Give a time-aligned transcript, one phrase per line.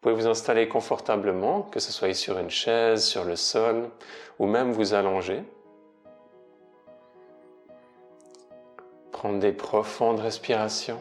[0.00, 3.90] Vous pouvez vous installer confortablement, que ce soit sur une chaise, sur le sol,
[4.38, 5.44] ou même vous allonger.
[9.12, 11.00] Prendre des profondes respirations.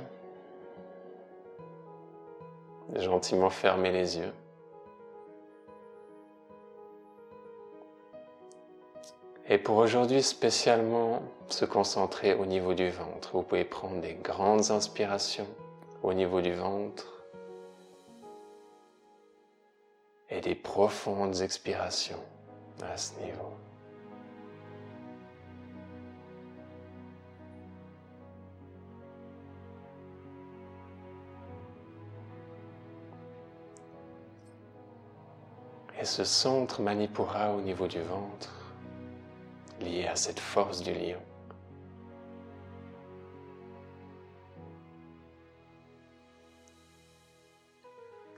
[2.93, 4.33] Gentiment fermer les yeux.
[9.47, 13.29] Et pour aujourd'hui spécialement se concentrer au niveau du ventre.
[13.31, 15.47] Vous pouvez prendre des grandes inspirations
[16.04, 17.18] au niveau du ventre
[20.30, 22.23] et des profondes expirations
[22.81, 23.53] à ce niveau.
[36.00, 38.53] Et ce centre Manipura au niveau du ventre
[39.81, 41.20] lié à cette force du lion.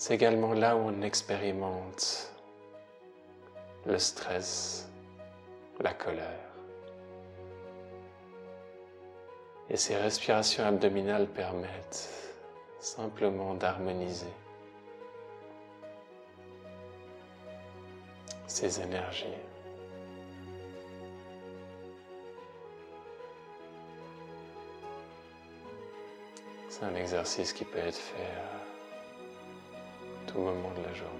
[0.01, 2.33] C'est également là où on expérimente
[3.85, 4.89] le stress,
[5.79, 6.49] la colère.
[9.69, 12.09] Et ces respirations abdominales permettent
[12.79, 14.33] simplement d'harmoniser
[18.47, 19.27] ces énergies.
[26.69, 28.70] C'est un exercice qui peut être fait à
[30.39, 31.11] moment de la journée.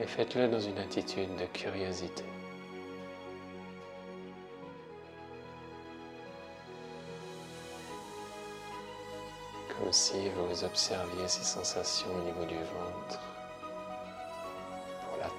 [0.00, 2.24] Et faites-le dans une attitude de curiosité.
[9.78, 13.37] comme si vous observiez ces sensations au niveau du ventre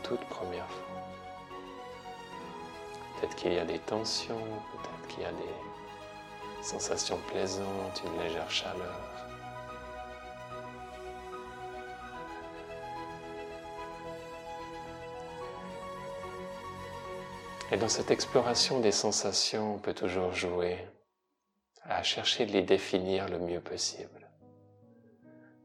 [0.10, 0.88] toute première fois.
[3.16, 4.40] Peut-être qu'il y a des tensions,
[4.72, 9.00] peut-être qu'il y a des sensations plaisantes, une légère chaleur.
[17.72, 20.80] Et dans cette exploration des sensations, on peut toujours jouer
[21.84, 24.28] à chercher de les définir le mieux possible.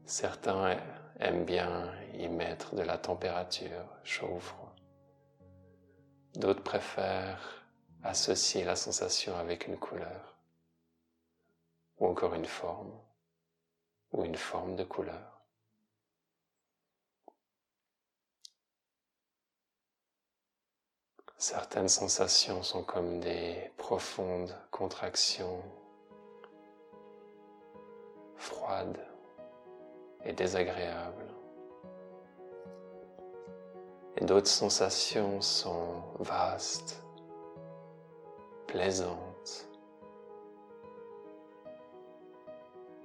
[0.05, 0.77] Certains
[1.19, 4.75] aiment bien y mettre de la température, chaud ou froid.
[6.35, 7.65] D'autres préfèrent
[8.03, 10.37] associer la sensation avec une couleur,
[11.97, 12.93] ou encore une forme,
[14.11, 15.41] ou une forme de couleur.
[21.37, 25.61] Certaines sensations sont comme des profondes contractions
[28.35, 29.14] froides
[30.25, 31.23] et désagréable.
[34.17, 37.03] Et d'autres sensations sont vastes,
[38.67, 39.69] plaisantes,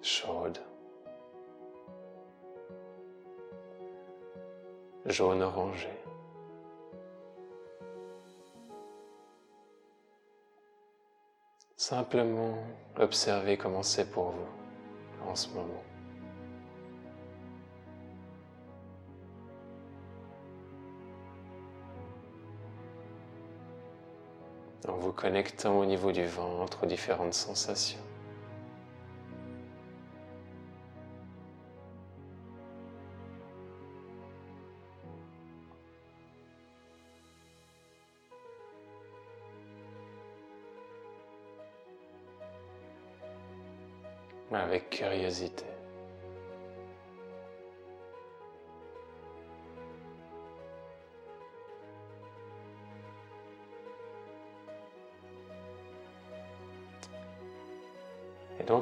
[0.03, 0.61] chaudes,
[5.07, 5.91] jaune-orangé.
[11.77, 12.55] Simplement
[12.99, 15.90] observez comment c'est pour vous en ce moment.
[24.89, 27.99] En vous connectant au niveau du ventre aux différentes sensations.
[44.53, 45.70] avec curiosité.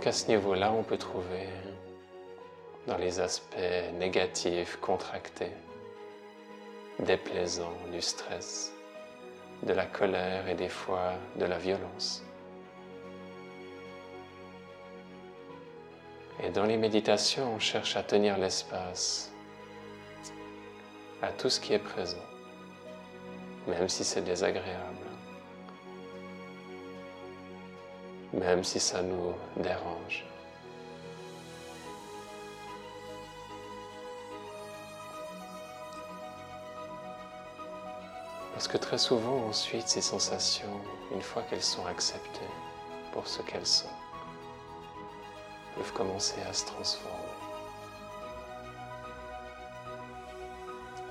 [0.08, 1.48] Donc à ce niveau-là, on peut trouver
[2.86, 3.56] dans les aspects
[3.98, 5.52] négatifs, contractés,
[6.98, 8.72] déplaisants du stress,
[9.64, 12.24] de la colère et des fois de la violence.
[16.42, 19.30] Et dans les méditations, on cherche à tenir l'espace
[21.20, 22.26] à tout ce qui est présent,
[23.66, 24.97] même si c'est désagréable.
[28.32, 30.24] Même si ça nous dérange.
[38.52, 40.80] Parce que très souvent ensuite ces sensations,
[41.14, 42.40] une fois qu'elles sont acceptées
[43.12, 43.86] pour ce qu'elles sont,
[45.76, 47.14] peuvent commencer à se transformer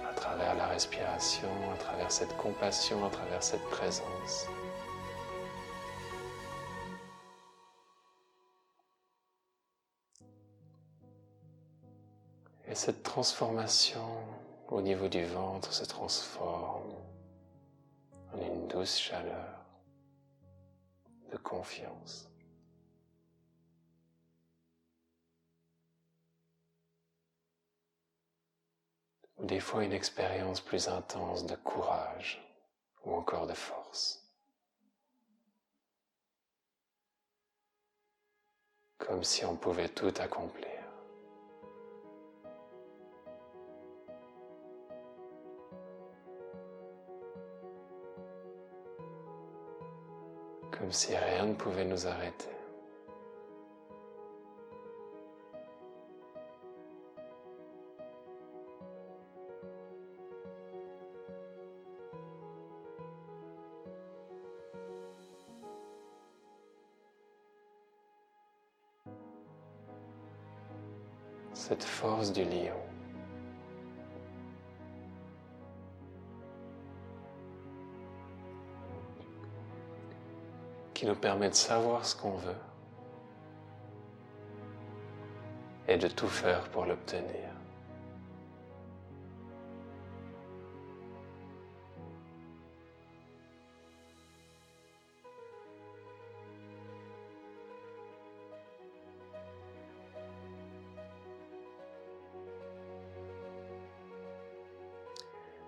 [0.09, 4.47] à travers la respiration, à travers cette compassion, à travers cette présence.
[12.77, 14.23] Cette transformation
[14.67, 16.93] au niveau du ventre se transforme
[18.31, 19.65] en une douce chaleur
[21.31, 22.29] de confiance.
[29.37, 32.39] Ou des fois une expérience plus intense de courage
[33.03, 34.23] ou encore de force.
[38.99, 40.76] Comme si on pouvait tout accomplir.
[50.91, 52.49] Si rien ne pouvait nous arrêter.
[71.53, 72.86] Cette force du lion.
[80.97, 82.55] Qui nous permet de savoir ce qu'on veut
[85.87, 87.51] et de tout faire pour l'obtenir.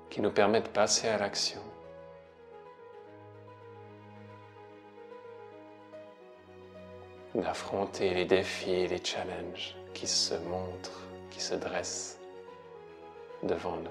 [0.10, 1.69] qui nous permet de passer à l'action.
[7.40, 12.20] D'affronter les défis et les challenges qui se montrent, qui se dressent
[13.44, 13.90] devant nous.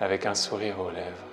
[0.00, 1.31] Avec un sourire aux lèvres,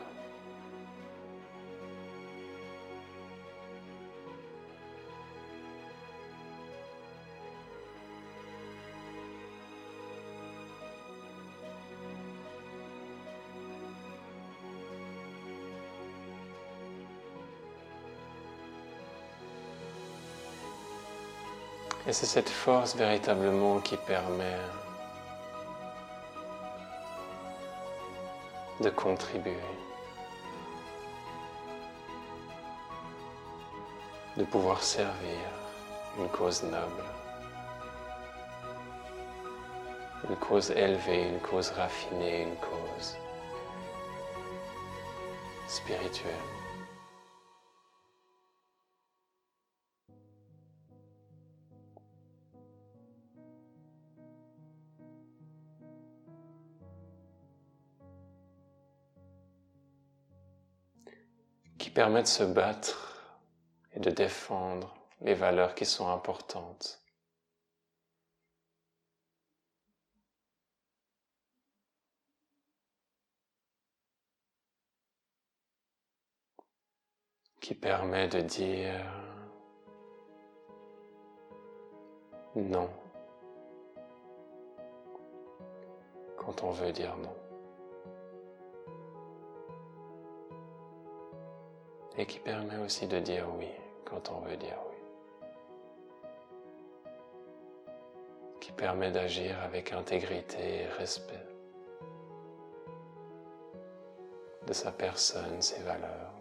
[22.10, 24.58] Et c'est cette force véritablement qui permet
[28.82, 29.54] de contribuer,
[34.38, 35.38] de pouvoir servir
[36.18, 37.04] une cause noble,
[40.28, 43.18] une cause élevée, une cause raffinée, une cause
[45.68, 46.59] spirituelle.
[62.00, 63.44] Permet de se battre
[63.92, 67.04] et de défendre les valeurs qui sont importantes.
[77.60, 79.06] qui permet de dire
[82.56, 82.90] non
[86.38, 87.49] quand on veut dire non.
[92.20, 93.70] Et qui permet aussi de dire oui
[94.04, 94.98] quand on veut dire oui.
[98.60, 101.46] Qui permet d'agir avec intégrité et respect
[104.68, 106.34] de sa personne, ses valeurs.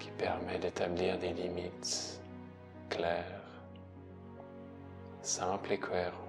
[0.00, 2.20] Qui permet d'établir des limites
[2.90, 3.42] claires,
[5.22, 6.25] simples et cohérentes.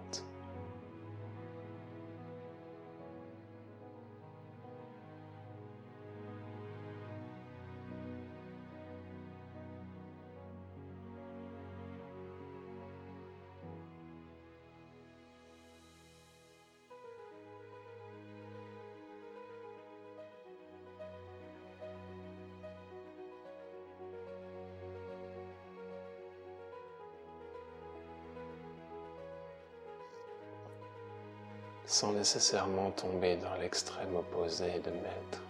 [31.97, 35.41] Sans nécessairement tomber dans l'extrême opposé de mettre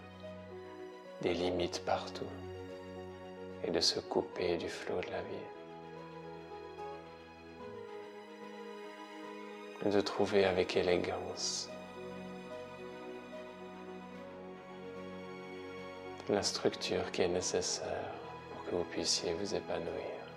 [1.20, 2.32] des limites partout
[3.64, 5.48] et de se couper du flot de la vie.
[9.94, 11.68] De trouver avec élégance
[16.30, 18.14] la structure qui est nécessaire
[18.50, 20.27] pour que vous puissiez vous épanouir.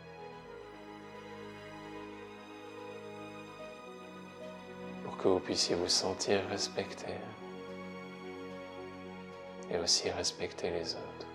[5.21, 7.13] Que vous puissiez vous sentir respecté
[9.69, 11.27] et aussi respecter les autres.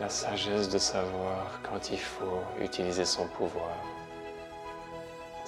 [0.00, 3.74] la sagesse de savoir quand il faut utiliser son pouvoir,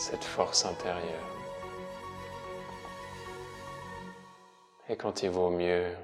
[0.00, 1.28] cette force intérieure.
[4.88, 5.95] Et quand il vaut mieux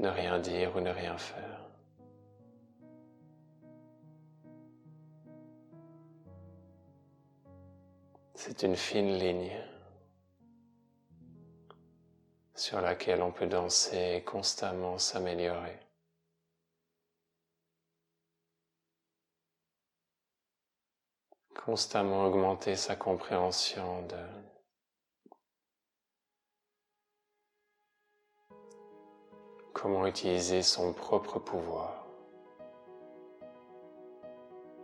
[0.00, 1.64] ne rien dire ou ne rien faire.
[8.34, 9.56] C'est une fine ligne
[12.56, 15.87] sur laquelle on peut danser et constamment s'améliorer.
[21.68, 24.16] Constamment augmenter sa compréhension de
[29.74, 32.06] comment utiliser son propre pouvoir,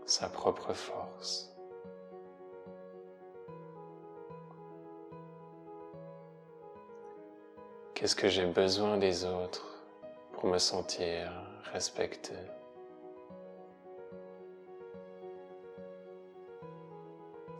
[0.05, 1.57] sa propre force.
[7.95, 9.87] Qu'est-ce que j'ai besoin des autres
[10.33, 11.33] pour me sentir
[11.73, 12.35] respecté?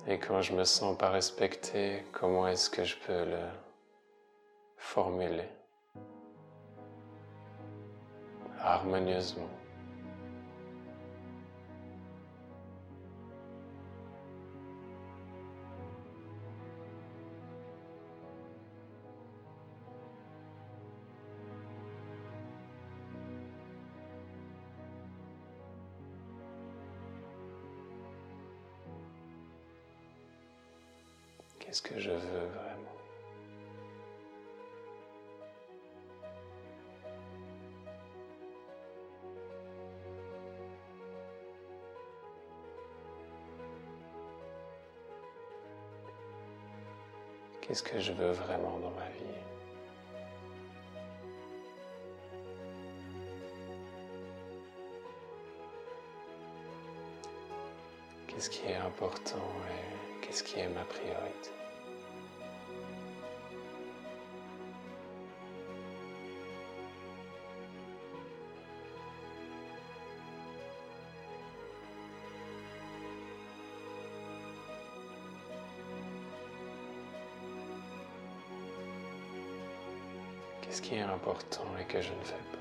[0.07, 3.39] Et quand je me sens pas respecté, comment est-ce que je peux le
[4.77, 5.49] formuler?
[8.61, 9.49] Harmonieusement
[31.75, 32.97] Qu'est-ce que je veux vraiment.
[47.61, 49.25] Qu'est-ce que je veux vraiment dans ma vie?
[58.29, 59.39] Qu'est-ce qui est important
[59.69, 61.64] et qu'est-ce qui est ma priorité?
[81.95, 82.59] Que je ne fais pas.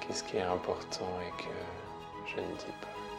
[0.00, 1.50] Qu'est-ce qui est important et que
[2.26, 3.17] je ne dis pas?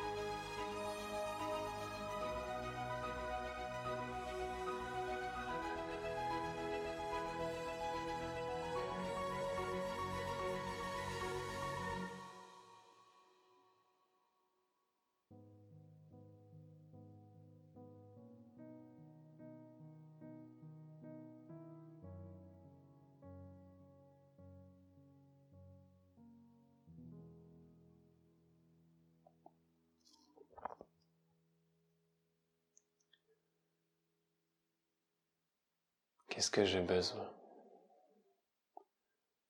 [36.39, 37.29] Qu'est-ce que j'ai besoin?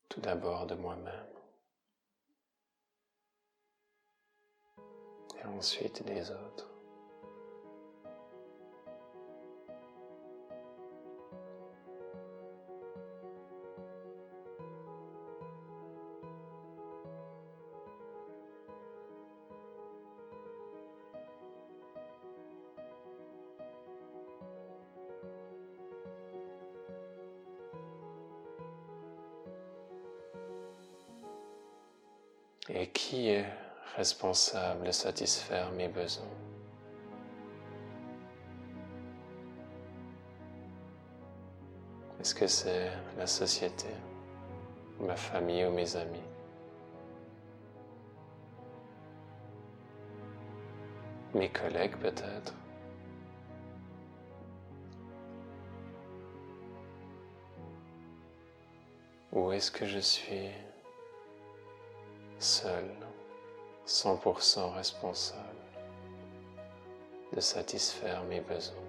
[0.09, 1.27] Tout d'abord de moi-même.
[5.39, 6.78] Et ensuite des autres.
[34.09, 36.25] Responsable de satisfaire mes besoins.
[42.19, 42.89] Est-ce que c'est
[43.19, 43.89] la société,
[44.99, 46.27] ma famille ou mes amis?
[51.35, 52.55] Mes collègues peut-être?
[59.33, 60.49] Ou est-ce que je suis
[62.39, 63.08] seul,
[63.89, 65.39] 100% responsable
[67.33, 68.88] de satisfaire mes besoins.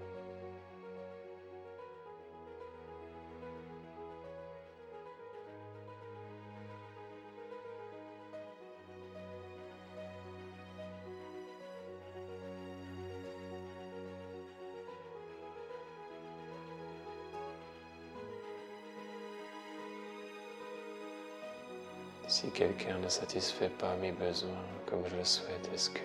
[22.31, 25.99] Si quelqu'un ne satisfait pas mes besoins comme je le souhaite, est-ce que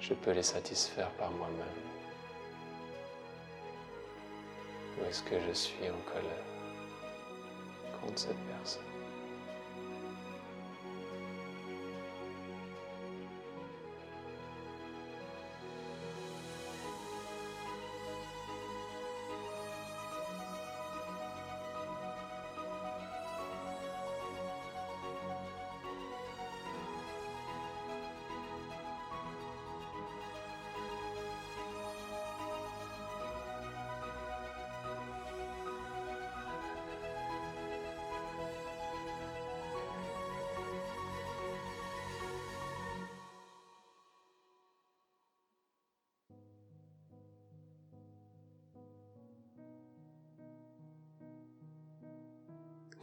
[0.00, 1.56] je peux les satisfaire par moi-même?
[4.98, 6.44] Ou est-ce que je suis en colère
[8.00, 8.91] contre cette personne?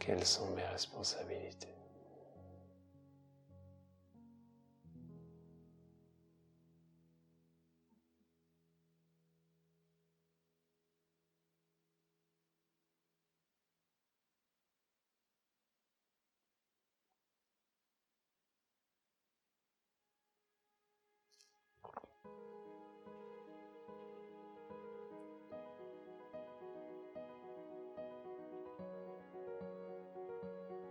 [0.00, 1.68] Quelles sont mes responsabilités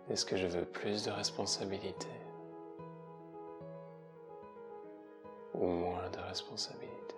[0.09, 2.07] Est-ce que je veux plus de responsabilité
[5.53, 7.15] ou moins de responsabilité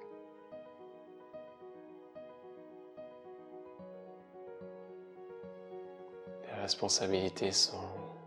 [6.44, 7.78] Les responsabilités sont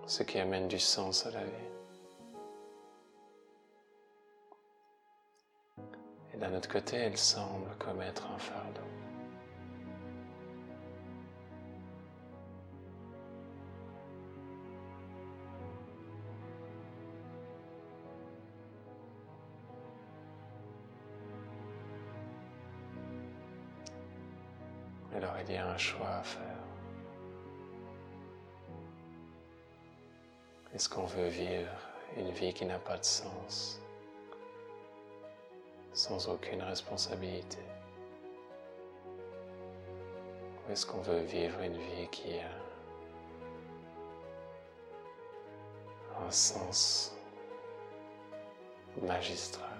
[0.07, 1.53] ce qui amène du sens à la vie.
[6.33, 8.93] Et d'un autre côté, elles semblent comme être un fardeau.
[25.24, 26.42] Alors il y a un choix à faire.
[30.74, 31.72] Est-ce qu'on veut vivre
[32.18, 33.80] une vie qui n'a pas de sens,
[35.94, 37.62] sans aucune responsabilité?
[40.68, 42.50] Ou est-ce qu'on veut vivre une vie qui a
[46.26, 47.16] un sens
[49.00, 49.70] magistral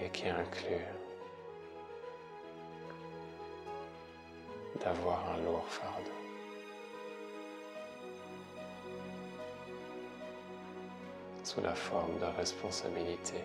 [0.00, 0.97] et qui inclut
[4.80, 6.18] d'avoir un lourd fardeau.
[11.48, 13.42] sous la forme de responsabilité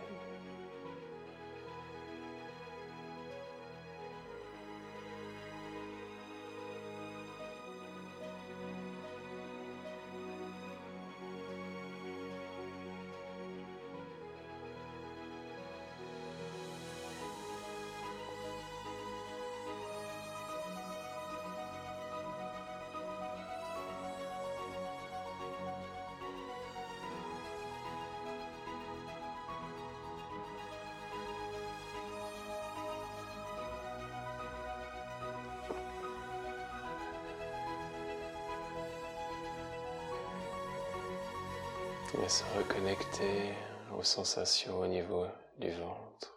[42.22, 43.54] et se reconnecter
[43.98, 45.26] aux sensations au niveau
[45.58, 46.32] du ventre.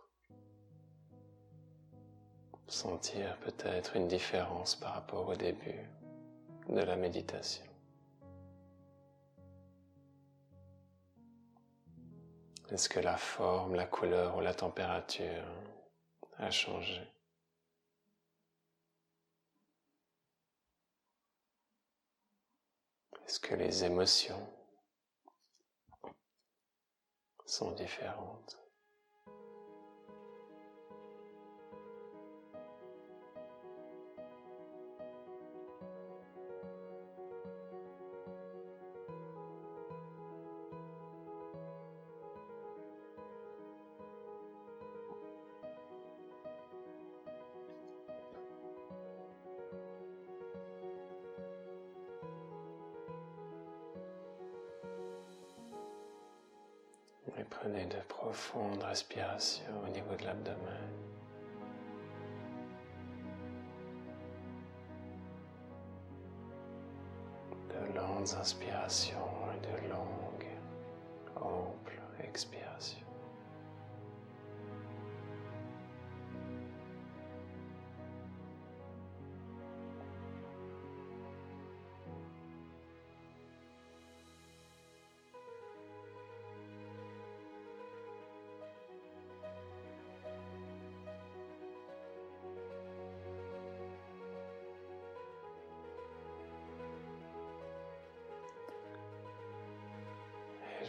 [2.66, 5.80] Sentir peut-être une différence par rapport au début
[6.68, 7.64] de la méditation.
[12.70, 15.44] Est-ce que la forme, la couleur ou la température
[16.38, 17.00] a changé?
[23.26, 24.55] Est-ce que les émotions
[27.46, 28.58] sont différentes.
[57.66, 60.56] Prenez de profondes respirations au niveau de l'abdomen.
[67.68, 69.16] De longues inspirations
[69.54, 70.50] et de longues,
[71.36, 73.05] amples expirations.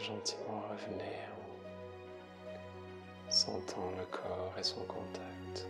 [0.02, 1.28] Gentiment revenir
[3.26, 5.66] en sentant le corps et son contact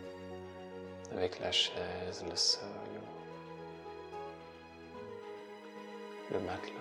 [1.12, 2.68] avec la chaise, le sol,
[6.30, 6.74] le matelas.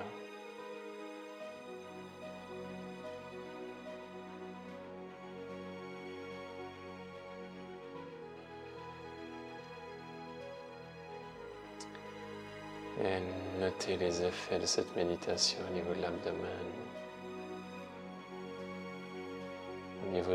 [13.00, 13.22] Et
[13.60, 16.87] notez les effets de cette méditation au niveau de l'abdomen,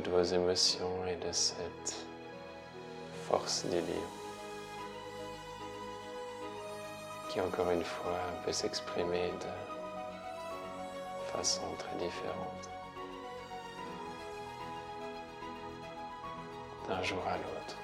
[0.03, 2.07] de vos émotions et de cette
[3.29, 3.79] force du
[7.29, 12.69] qui encore une fois peut s'exprimer de façon très différente
[16.89, 17.77] d'un jour à l'autre.